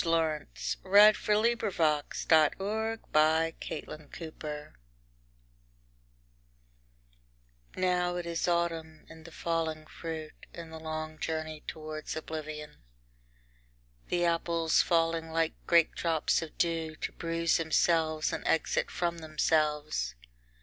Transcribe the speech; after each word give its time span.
Lawrence 0.03 0.77
> 0.79 0.83
The 0.83 1.13
Ship 1.13 1.61
of 1.61 1.77
Death 1.77 2.25
D.H. 2.27 2.53
Lawrence 2.57 3.05
The 3.13 3.53
Ship 3.61 3.87
of 3.87 4.11
Death 4.39 4.73
I 4.73 4.73
Now 7.79 8.15
it 8.15 8.25
is 8.25 8.47
autumn 8.47 9.05
and 9.07 9.23
the 9.25 9.31
falling 9.31 9.85
fruit 9.85 10.33
and 10.55 10.73
the 10.73 10.79
long 10.79 11.19
journey 11.19 11.61
towards 11.67 12.15
oblivion. 12.15 12.77
The 14.07 14.25
apples 14.25 14.81
falling 14.81 15.29
like 15.29 15.53
great 15.67 15.91
drops 15.93 16.41
of 16.41 16.57
dew 16.57 16.95
to 16.95 17.11
bruise 17.11 17.57
themselves 17.57 18.33
an 18.33 18.41
exit 18.47 18.89
from 18.89 19.19
themselves. 19.19 20.15